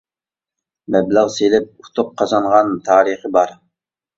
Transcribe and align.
مەبلەغ 0.95 1.29
سېلىپ 1.35 1.69
ئۇتۇق 1.85 2.11
قازانغان 2.23 2.75
تارىخى 2.89 3.35
بار. 3.39 3.55